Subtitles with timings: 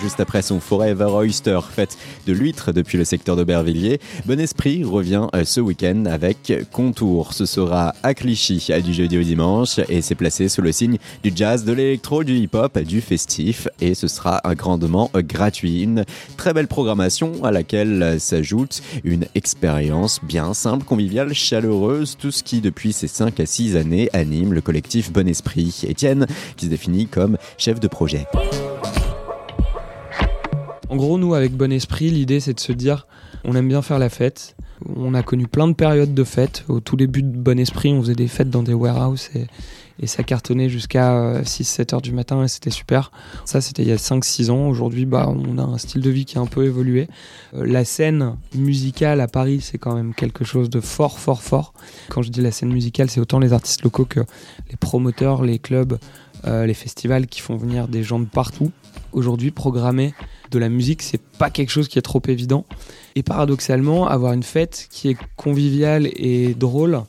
[0.00, 4.00] juste après son Forever Oyster, fête de l'huître depuis le secteur d'Aubervilliers.
[4.24, 7.34] Bon Esprit revient euh, ce week-end avec Contour.
[7.34, 11.32] Ce sera à Clichy du jeudi au dimanche et c'est placé sous le signe du
[11.34, 15.82] jazz, de l'électro, du hip-hop, du festif et ce sera grandement gratuit.
[15.82, 16.04] Une
[16.36, 22.60] très belle programmation à laquelle s'ajoute une expérience bien simple, conviviale, chaleureuse, tout ce qui
[22.60, 25.82] depuis ces 5 à 6 années anime le collectif Bon Esprit.
[25.86, 26.26] Étienne
[26.56, 28.26] qui se définit comme chef de projet.
[30.90, 33.06] En gros, nous, avec Bon Esprit, l'idée, c'est de se dire,
[33.44, 34.56] on aime bien faire la fête.
[34.96, 36.64] On a connu plein de périodes de fêtes.
[36.66, 39.46] Au tout début de Bon Esprit, on faisait des fêtes dans des warehouses et,
[40.06, 43.12] ça cartonnait jusqu'à 6-7 euh, heures du matin et c'était super.
[43.44, 44.66] Ça, c'était il y a 5-6 ans.
[44.66, 47.06] Aujourd'hui, bah, on a un style de vie qui a un peu évolué.
[47.54, 51.74] Euh, la scène musicale à Paris, c'est quand même quelque chose de fort, fort, fort.
[52.08, 54.20] Quand je dis la scène musicale, c'est autant les artistes locaux que
[54.70, 55.98] les promoteurs, les clubs,
[56.46, 58.70] euh, les festivals qui font venir des gens de partout.
[59.12, 60.14] Aujourd'hui, programmer
[60.50, 62.64] de la musique, c'est pas quelque chose qui est trop évident.
[63.14, 67.02] Et paradoxalement, avoir une fête qui est conviviale et drôle,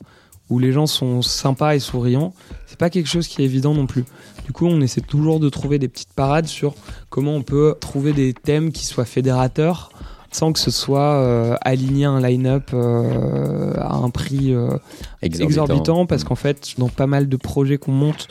[0.50, 2.34] où les gens sont sympas et souriants,
[2.66, 4.04] c'est pas quelque chose qui est évident non plus.
[4.44, 6.74] Du coup, on essaie toujours de trouver des petites parades sur
[7.08, 9.90] comment on peut trouver des thèmes qui soient fédérateurs
[10.34, 14.54] sans que ce soit euh, aligné un line-up euh, à un prix
[15.20, 18.28] exorbitant parce qu'en fait, dans pas mal de projets qu'on monte,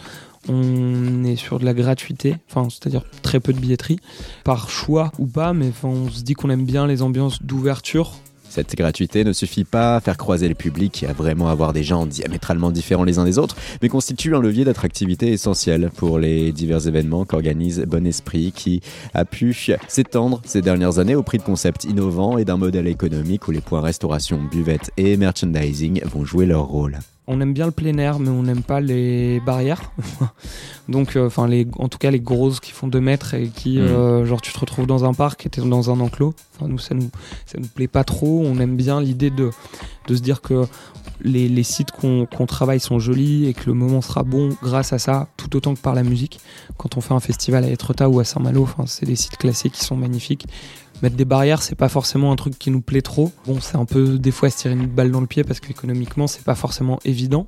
[0.48, 4.00] on est sur de la gratuité, enfin c'est-à-dire très peu de billetterie,
[4.44, 8.14] par choix ou pas, mais on se dit qu'on aime bien les ambiances d'ouverture.
[8.52, 11.84] Cette gratuité ne suffit pas à faire croiser le public et à vraiment avoir des
[11.84, 16.52] gens diamétralement différents les uns des autres, mais constitue un levier d'attractivité essentiel pour les
[16.52, 18.82] divers événements qu'organise Bon Esprit, qui
[19.14, 19.56] a pu
[19.88, 23.62] s'étendre ces dernières années au prix de concepts innovants et d'un modèle économique où les
[23.62, 27.00] points restauration, buvette et merchandising vont jouer leur rôle
[27.32, 29.92] on aime bien le plein air, mais on n'aime pas les barrières.
[30.90, 33.78] Donc, euh, enfin, les, en tout cas, les grosses qui font 2 mètres et qui,
[33.78, 33.82] mm.
[33.82, 36.34] euh, genre, tu te retrouves dans un parc et es dans un enclos.
[36.56, 37.10] Enfin, nous, ça nous,
[37.46, 38.44] ça nous plaît pas trop.
[38.46, 39.50] On aime bien l'idée de,
[40.08, 40.66] de se dire que
[41.22, 45.28] les, sites qu'on travaille sont jolis et que le moment sera bon grâce à ça,
[45.38, 46.40] tout autant que par la musique.
[46.78, 49.70] Quand on fait un festival à Etretat ou à Saint-Malo, enfin, c'est des sites classés
[49.70, 50.48] qui sont magnifiques
[51.02, 53.32] mettre des barrières, c'est pas forcément un truc qui nous plaît trop.
[53.46, 56.28] Bon, c'est un peu des fois se tirer une balle dans le pied parce qu'économiquement,
[56.28, 57.48] c'est pas forcément évident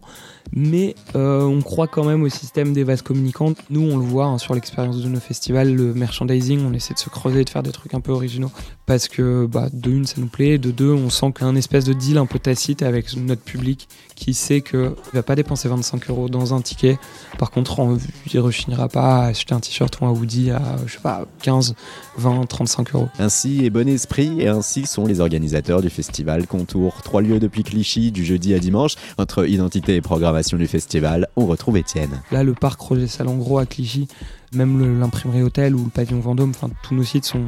[0.52, 3.58] mais euh, on croit quand même au système des vases communicantes.
[3.70, 7.00] Nous, on le voit hein, sur l'expérience de nos festivals, le merchandising, on essaie de
[7.00, 8.52] se creuser et de faire des trucs un peu originaux
[8.86, 11.52] parce que bah, de une, ça nous plaît, de deux, on sent qu'il y a
[11.52, 15.36] un espèce de deal un peu tacite avec notre public qui sait qu'il va pas
[15.36, 17.00] dépenser 25 euros dans un ticket.
[17.38, 17.98] Par contre, on,
[18.32, 21.76] il rechignera pas à acheter un t-shirt ou un hoodie à, je sais pas, 15,
[22.18, 23.10] 20, 35 euros.
[23.44, 27.02] Est bon esprit et ainsi sont les organisateurs du festival Contour.
[27.04, 31.46] Trois lieux depuis Clichy, du jeudi à dimanche, entre identité et programme du festival, on
[31.46, 32.22] retrouve Étienne.
[32.32, 34.08] Là, le parc Roger Salengro à Clichy,
[34.54, 37.44] même l'imprimerie hôtel ou le pavillon Vendôme, enfin tous nos sites sont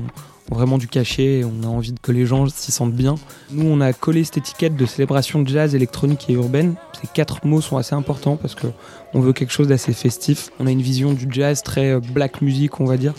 [0.52, 3.16] vraiment du cachet et on a envie que les gens s'y sentent bien.
[3.52, 6.76] Nous, on a collé cette étiquette de célébration de jazz, électronique et urbaine.
[7.02, 8.68] Ces quatre mots sont assez importants parce que
[9.14, 10.50] on veut quelque chose d'assez festif.
[10.60, 13.14] On a une vision du jazz très euh, black music, on va dire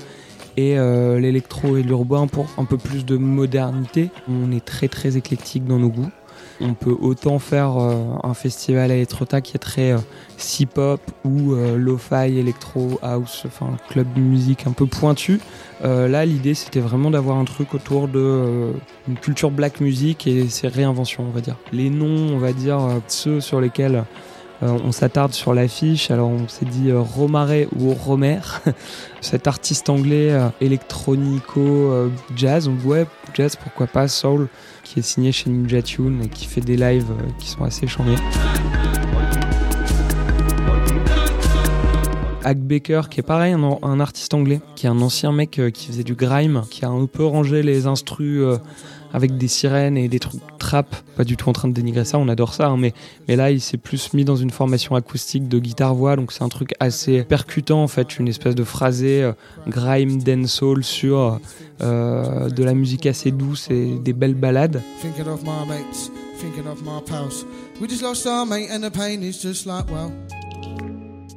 [0.56, 4.10] et euh, l'électro et l'urbain pour un peu plus de modernité.
[4.28, 6.10] On est très très éclectique dans nos goûts.
[6.60, 9.98] On peut autant faire euh, un festival à Etretat qui est très euh,
[10.74, 15.40] pop ou euh, lo-fi, électro, house, enfin club de musique un peu pointu.
[15.82, 18.72] là, l'idée c'était vraiment d'avoir un truc autour de
[19.08, 21.56] une culture black music et ses réinventions, on va dire.
[21.72, 24.04] Les noms, on va dire ceux sur lesquels
[24.62, 26.10] on s'attarde sur l'affiche.
[26.10, 28.40] Alors on s'est dit Romare ou Romer,
[29.20, 32.68] cet artiste anglais électronico jazz.
[32.68, 34.48] On ouais, jazz pourquoi pas, soul
[34.86, 37.88] qui est signé chez Ninja Tune et qui fait des lives euh, qui sont assez
[37.88, 38.14] chambés.
[42.44, 45.88] Hack Baker, qui est pareil, un, artiste anglais, qui est un ancien mec euh, qui
[45.88, 48.58] faisait du grime, qui a un peu rangé les instrus euh,
[49.12, 50.94] avec des sirènes et des trucs trap.
[51.16, 52.92] Pas du tout en train de dénigrer ça, on adore ça, hein, mais,
[53.28, 56.48] mais là il s'est plus mis dans une formation acoustique de guitare-voix, donc c'est un
[56.48, 59.30] truc assez percutant en fait, une espèce de phrasé
[59.66, 61.40] grime, dancehall sur
[61.80, 64.82] de la musique assez douce et des belles balades.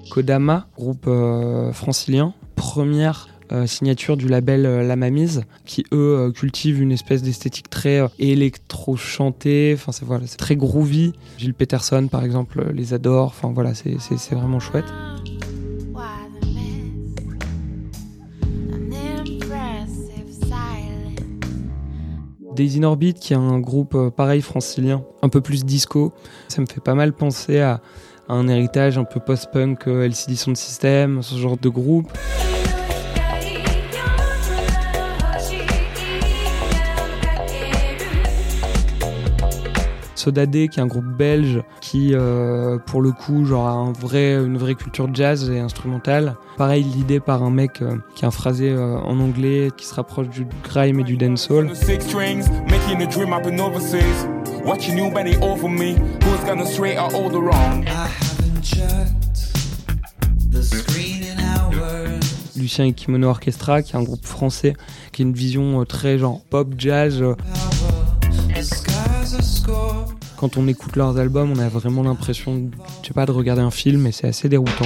[0.10, 6.82] Kodama, groupe euh, francilien, première euh, signature du label euh, La Mamise, qui eux cultivent
[6.82, 11.14] une espèce d'esthétique très électro-chantée, enfin c'est voilà, très groovy.
[11.38, 14.86] Gilles Peterson par exemple les adore, enfin voilà, c'est vraiment chouette.
[22.56, 26.12] Daisy Orbit, qui est un groupe pareil francilien, un peu plus disco.
[26.50, 27.80] Ça me fait pas mal penser à,
[28.30, 32.12] un héritage un peu post-punk, euh, LCD Sound System, ce genre de groupe.
[40.20, 44.34] Sodadé, qui est un groupe belge qui, euh, pour le coup, genre a un vrai,
[44.34, 46.36] une vraie culture jazz et instrumentale.
[46.58, 49.96] Pareil, l'idée par un mec euh, qui a un phrasé euh, en anglais qui se
[49.96, 51.72] rapproche du grime et du dancehall.
[62.58, 64.74] Lucien et Kimono Orchestra, qui est un groupe français
[65.14, 67.24] qui a une vision très genre pop jazz.
[70.40, 72.72] Quand on écoute leurs albums, on a vraiment l'impression,
[73.02, 74.86] je sais pas, de regarder un film et c'est assez déroutant.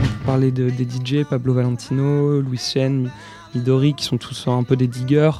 [0.00, 3.10] On parler de, des DJ, Pablo Valentino, Louis Chen,
[3.54, 5.30] Midori, qui sont tous un peu des diggers.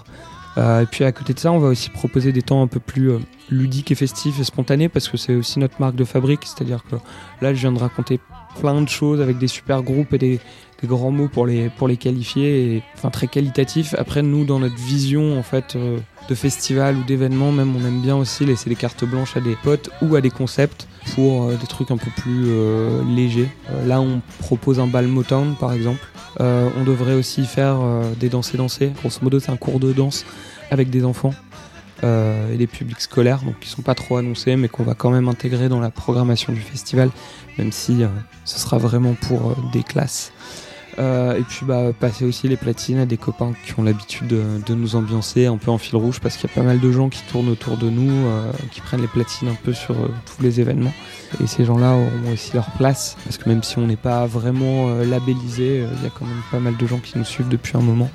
[0.56, 2.80] Euh, et puis à côté de ça, on va aussi proposer des temps un peu
[2.80, 3.18] plus euh,
[3.50, 6.44] ludiques et festifs et spontanés parce que c'est aussi notre marque de fabrique.
[6.44, 6.96] C'est-à-dire que
[7.42, 8.20] là, je viens de raconter
[8.60, 10.40] plein de choses avec des super groupes et des,
[10.86, 13.94] grands mots pour les, pour les qualifier, et, enfin très qualitatifs.
[13.98, 15.98] Après, nous, dans notre vision en fait euh,
[16.28, 19.56] de festival ou d'événement, même, on aime bien aussi laisser des cartes blanches à des
[19.62, 22.48] potes ou à des concepts pour des trucs un peu plus
[23.16, 23.48] légers.
[23.86, 26.06] là, on propose un bal Motown, par exemple.
[26.38, 27.78] on devrait aussi faire
[28.20, 28.92] des danser danser.
[29.00, 30.26] Grosso modo, c'est un cours de danse
[30.70, 31.32] avec des enfants
[32.04, 35.10] euh, et des publics scolaires, donc qui sont pas trop annoncés, mais qu'on va quand
[35.10, 37.10] même intégrer dans la programmation du festival,
[37.58, 38.08] même si euh,
[38.44, 40.32] ce sera vraiment pour euh, des classes.
[40.98, 44.96] Et puis bah, passer aussi les platines à des copains qui ont l'habitude de, nous
[44.96, 47.22] ambiancer un peu en fil rouge parce qu'il y a pas mal de gens qui
[47.30, 48.26] tournent autour de nous,
[48.70, 50.92] qui prennent les platines un peu sur tous les événements.
[51.42, 54.94] Et ces gens-là auront aussi leur place parce que même si on n'est pas vraiment
[54.96, 57.82] labellisé, il y a quand même pas mal de gens qui nous suivent depuis un
[57.82, 58.10] moment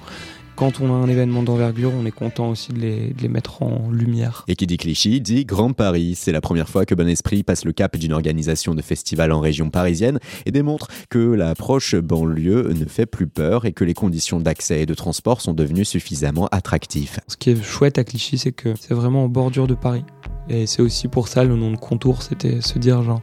[0.55, 4.45] quand on a un événement d'envergure, on est content aussi de les, mettre en lumière.
[4.47, 6.15] Et qui dit Clichy dit Grand Paris.
[6.15, 9.39] C'est la première fois que Bon Esprit passe le cap d'une organisation de festival en
[9.39, 14.39] région parisienne et démontre que l'approche banlieue ne fait plus peur et que les conditions
[14.39, 17.19] d'accès et de transport sont devenues suffisamment attractives.
[17.27, 20.05] Ce qui est chouette à Clichy, c'est que c'est vraiment en bordure de Paris.
[20.49, 23.21] Et c'est aussi pour ça le nom de contour, c'était se dire genre,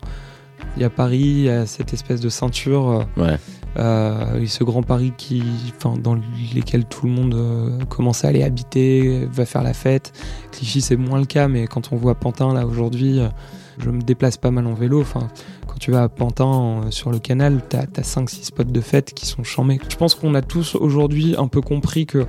[0.77, 3.07] il y a Paris, il y a cette espèce de ceinture.
[3.17, 3.39] Euh, ouais
[3.79, 5.43] euh, ce grand Paris qui,
[6.03, 6.19] dans
[6.55, 10.13] lesquels tout le monde euh, commence à aller habiter, va faire la fête.
[10.51, 13.29] Clichy, c'est moins le cas, mais quand on voit Pantin là aujourd'hui, euh,
[13.79, 15.01] je me déplace pas mal en vélo.
[15.01, 15.29] Enfin,
[15.67, 19.27] quand tu vas à Pantin sur le canal, t'as as 5-6 spots de fête qui
[19.27, 19.81] sont chamés.
[19.89, 22.27] Je pense qu'on a tous aujourd'hui un peu compris que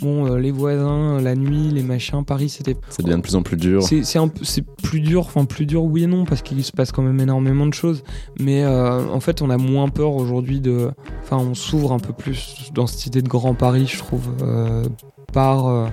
[0.00, 2.76] Bon, euh, les voisins, la nuit, les machins, Paris, c'était.
[2.90, 3.82] Ça devient de plus en plus dur.
[3.82, 7.18] C'est plus dur, enfin plus dur, oui et non, parce qu'il se passe quand même
[7.20, 8.02] énormément de choses.
[8.38, 10.90] Mais euh, en fait, on a moins peur aujourd'hui de.
[11.22, 14.84] Enfin, on s'ouvre un peu plus dans cette idée de grand Paris, je trouve, euh,
[15.32, 15.90] par.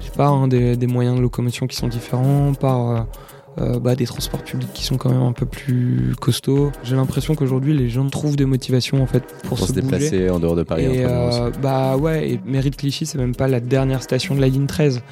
[0.00, 3.06] je sais pas, hein, des, des, moyens de locomotion qui sont différents, par
[3.58, 6.72] euh, bah, des transports publics qui sont quand même un peu plus costauds.
[6.84, 10.56] J'ai l'impression qu'aujourd'hui les gens trouvent des motivations en fait pour, se, déplacer en dehors
[10.56, 10.84] de Paris.
[10.84, 14.48] Et euh, bah ouais, et Mérite Clichy c'est même pas la dernière station de la
[14.48, 15.02] ligne 13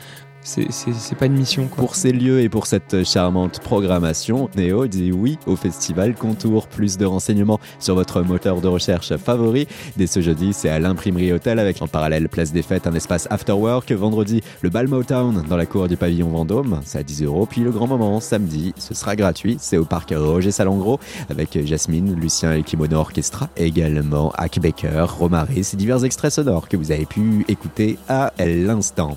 [0.44, 1.66] c'est pas une mission.
[1.66, 6.66] Pour ces lieux et pour cette charmante programmation, Néo dit oui au festival Contour.
[6.68, 9.66] Plus de renseignements sur votre moteur de recherche favori.
[9.96, 13.26] Dès ce jeudi, c'est à l'imprimerie Hôtel avec en parallèle Place des Fêtes, un espace
[13.30, 13.90] after work.
[13.92, 17.46] Vendredi, le bal Motown dans la cour du pavillon Vendôme, c'est à 10 euros.
[17.46, 19.56] Puis le grand moment, samedi, ce sera gratuit.
[19.58, 25.70] C'est au parc Roger Salengro avec Jasmine, Lucien et Kimono Orchestra, également Hack Baker, Romaris
[25.72, 29.16] et divers extraits sonores que vous avez pu écouter à l'instant.